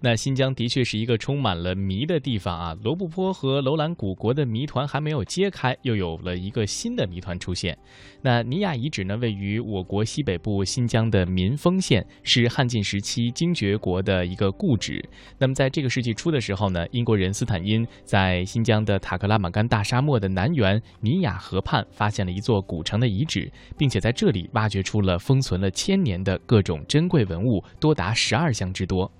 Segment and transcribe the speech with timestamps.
[0.00, 2.76] 那新疆的确是一个充满了谜的地方啊。
[2.82, 7.76] 罗布泊和楼兰古国的谜团还没有揭开，又有了一个新的谜团出现。
[8.22, 15.02] 那尼雅遗址呢，位于我国西北部新疆的民丰县，是汉晋时期精绝国的一个故址。
[15.38, 29.10] 那么在这个世纪初的时候呢，英国人斯坦因在新疆的塔克拉玛干大沙漠的南缘尼雅河畔发现了一座古城的遗址，并且在这里挖掘出了封存了千年的各种珍贵文物，多达十二项之多。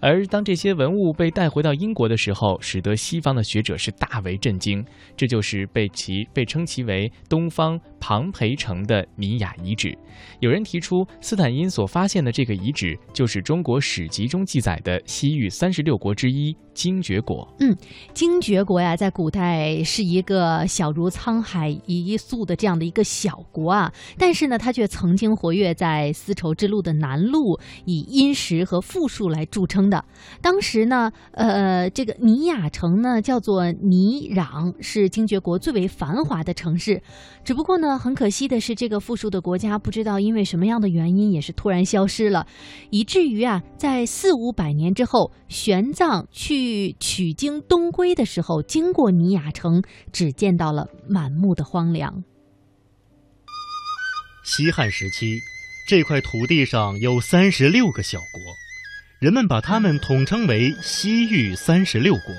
[0.00, 4.84] 而当这些文物被带回到英国的时候，使得西方的学者是大为震惊。
[5.16, 9.96] 这就是被其被称其为东方庞培城的尼雅遗址。
[10.40, 16.56] 有人提出，斯坦因所发现的这个遗址就是中国史籍中记载的西域三十六国之一。
[16.78, 17.76] 精绝国，嗯，
[18.14, 30.04] 精绝国呀，在古代是一个小如沧海一粟的这样的一个小国啊，但是呢，它却曾经活跃在丝绸之路的南路，以殷实和富庶来著称的。
[30.40, 37.02] 当时呢，呃，这个尼雅城呢叫做尼壤，是精绝国最为繁华的城市。
[37.42, 42.46] 只不过呢，很可惜的是，这个富庶的国家不知道因为什么样的原因，也是突然消失了，
[42.90, 46.67] 以至于啊，在四五百年之后，玄奘去。
[46.68, 52.22] 去取经东归的时候，经过尼雅城，只见到了满目的荒凉。
[54.44, 55.38] 西汉时期，
[55.88, 58.42] 这块土地上有三十六个小国，
[59.18, 62.34] 人们把它们统称为西域三十六国。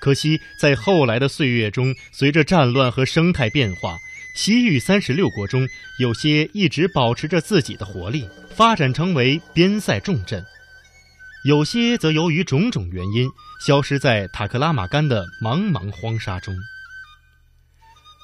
[0.00, 3.98] 可惜，在后来的岁月中，随着战乱和生态变化，
[4.34, 10.42] 西域三十六国中有些一直保持着自己的活力，发展成为边塞重镇。
[11.42, 13.30] 有些则由于种种原因
[13.64, 16.54] 消失在塔克拉玛干的茫茫荒沙中。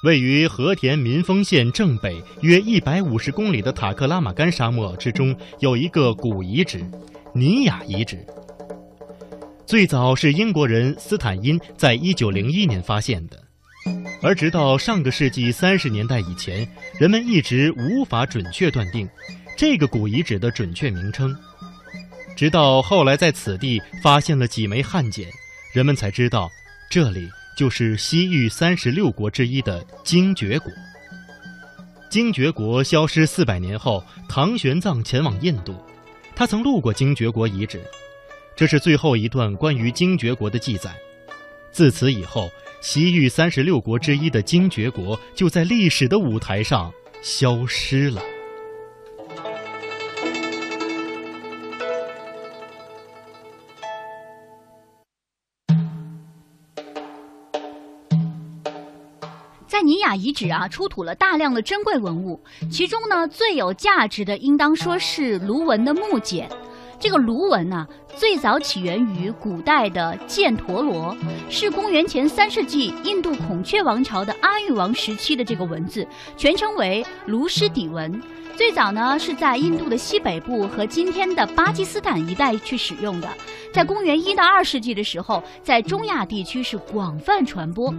[0.03, 6.85] 位于和田民丰县正北约一百五十公里的塔克拉玛干沙漠之中，有一个古遗址——
[7.33, 8.23] 尼雅遗址。
[9.65, 13.43] 最早是英国人斯坦因在一九零一年发现的，
[14.21, 16.69] 而直到上个世纪三十年代以前，
[16.99, 19.09] 人们一直无法准确断定
[19.57, 21.35] 这个古遗址的准确名称。
[22.37, 25.27] 直到后来在此地发现了几枚汉简，
[25.73, 26.47] 人们才知道，
[26.87, 27.27] 这里
[27.57, 30.71] 就是西域三十六国之一的精绝国。
[32.11, 35.75] 精绝国消失四百年后，唐玄奘前往印度，
[36.35, 37.81] 他曾路过精绝国遗址，
[38.55, 40.95] 这是最后一段关于精绝国的记载。
[41.71, 46.93] 自此以后，西域三十六国之一的精绝国就在历史的舞台上
[47.23, 48.21] 消失了。
[59.67, 62.41] 在尼雅遗址啊，出土了大量的珍贵文物，
[62.71, 66.49] 其中呢最有价值的，应当说是卢文的木简。
[66.99, 67.85] 这个卢文呢，
[68.15, 71.15] 最早起源于古代的犍陀罗，
[71.49, 76.07] 是公元前三世纪印度孔雀王朝的阿育王时期的这个文字，
[76.37, 78.19] 全称为卢师底文。
[78.55, 83.29] 最早呢是在印度的西北部和今天的巴基斯坦一带去使用的，
[83.77, 87.93] 在公元一到二世纪的时候，在中亚地区是广泛传播。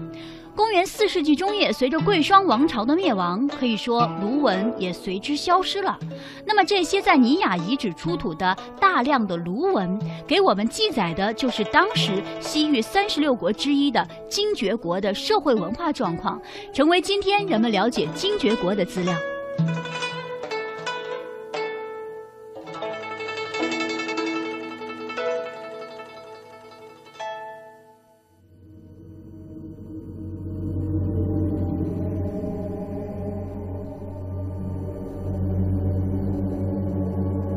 [0.56, 5.96] 公元四世纪中叶，随着贵霜王朝的灭亡，可以说卢文也随之消失了。
[6.44, 9.96] 那么这些在尼雅遗址出土的大量的卢文，
[10.26, 19.14] 给我们记载的就是当时西域三十六国之一的精绝国的社会文化状况，成为今天人们了解精绝国的资料。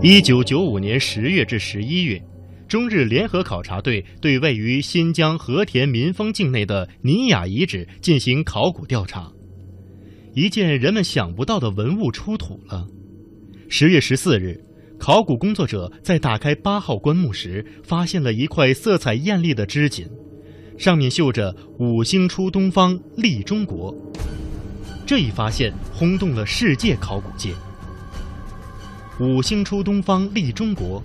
[0.03, 2.19] 一九九五年十月至十一月，
[2.67, 9.31] 中日联合考察队对位于新疆和田民丰境内的尼雅遗址进行考古调查。
[10.33, 12.87] 一件人们想不到的文物出土了。
[13.69, 14.59] 十月十四日，
[14.97, 20.09] 考古工作者在打开八号棺木时，发现了一块色彩艳丽的织锦，
[20.79, 23.95] 上面绣着“五星出东方，利中国”。
[25.05, 27.53] 这一发现轰动了世界考古界。
[29.21, 31.01] 五星出东方，利中国。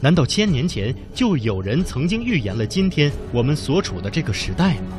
[0.00, 4.96] 难道千年前就有人曾经预言了今天我们所处的这个时代吗？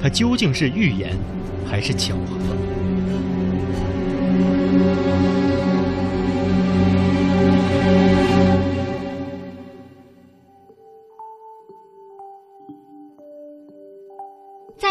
[0.00, 1.16] 它究竟是预言，
[1.68, 2.65] 还是巧合？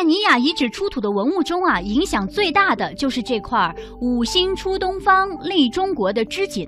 [0.08, 6.68] 尼雅遗址出土的文物中啊，影响最大的就是这块“五星出东方，立中国”的织锦。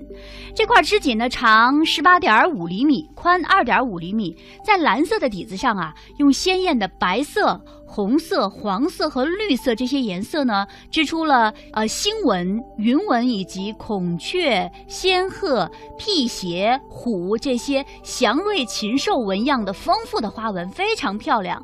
[0.54, 21.60] 这块织锦呢，长十八点五厘米，宽二点五厘米，在蓝色的底子上啊，用鲜艳的白色、红色、黄色和绿色这些颜色呢，织出了呃星纹、云纹以及孔雀、仙鹤、辟邪、虎这些祥瑞禽兽纹样的丰富的花纹，非常漂亮。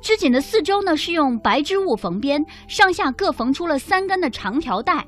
[0.00, 5.06] 织锦的四周呢是用白织物缝边，上下各缝出了三根的长条带。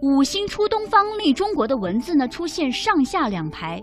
[0.00, 3.82] 五星出东方，立中国的文字呢出现上下两排，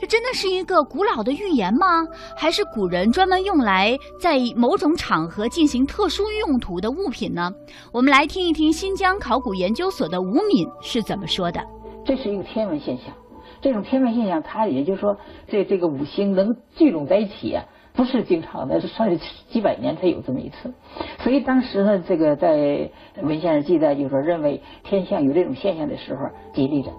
[0.00, 2.06] 这真的是一个古老的预言吗？
[2.36, 7.50] 还是古人专门用来在某种场合进行特殊用途的物品呢？
[7.92, 11.60] 我们来听一听新疆考古研究所的吴敏是怎么说的。
[12.04, 13.06] 这是一个天文现象，
[13.60, 15.18] 这种天文现象，它也就是说，
[15.48, 17.58] 这这个五星能聚拢在一起。
[17.94, 19.08] 不是经常的，是上
[19.50, 20.72] 几百年才有这么一次，
[21.24, 22.92] 所以当时呢，这个在
[23.22, 26.90] 文先生记载，就是说认为天象有这种现象的时候，激励着。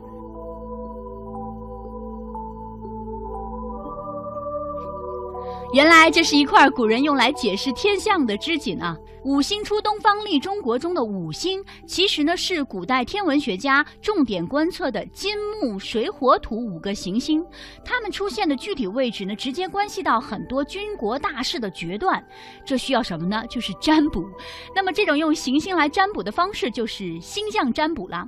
[5.71, 8.97] 原来这是一块古人用来解释天象的织锦啊。
[9.25, 17.45] 五星出东方，立中国中的五星，其实呢是古代天文学家重点观测的金木水火土五个行星，
[17.83, 22.25] 它们出现的具体位置呢，直接关系到很多军国大事的决断。
[22.65, 23.43] 这需要什么呢？
[23.49, 24.25] 就是占卜。
[24.73, 28.25] 那么这种用行星来占卜的方式，就是星象占卜了。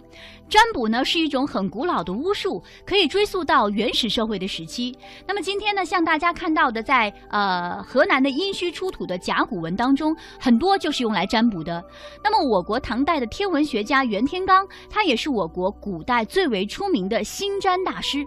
[0.49, 4.93] 占卜呢是一种很古老的巫术，可以追溯到原始社会的时期。
[5.25, 10.77] 那么今天呢，像大家看到的，在呃河南的殷墟出土的甲骨文当中，很多。
[10.81, 11.83] 就是用来占卜的。
[12.23, 18.25] 那么，我国唐代的天文学家袁天罡，他也是我国古代最为出名的星占大师。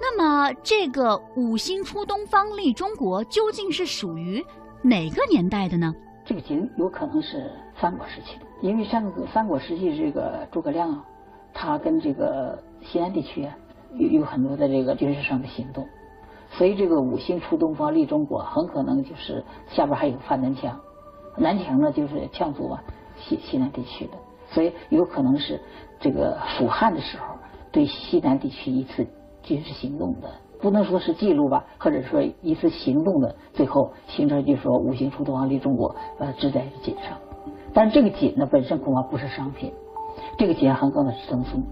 [0.00, 4.44] 那么，这个五星出东方，立中国，究竟是属于
[4.82, 5.94] 哪个年代的呢？
[6.24, 7.48] 这个金有可能是
[7.80, 11.04] 三国时期的，因为上个三国时期，这个诸葛亮啊，
[11.54, 13.56] 他跟这个西南地区啊
[13.94, 15.86] 有有很多的这个军事上的行动，
[16.56, 20.80] 所以这个五星出东方，立中国，很可能就是下边还有范南墙。
[21.36, 22.82] 南墙呢，就是羌族啊，
[23.18, 24.12] 西西南地区的，
[24.48, 25.60] 所以有可能是
[26.00, 27.34] 这个蜀汉的时候
[27.70, 29.06] 对西南地区一次
[29.42, 37.18] 军事行动的，不能说是记录吧，或者说一次行动的最后形成，就说五星出东方立中国，呃，织在锦上。
[37.74, 39.70] 但是这个锦呢，本身恐怕不是商品，
[40.38, 41.68] 这个锦很可能是赠送的。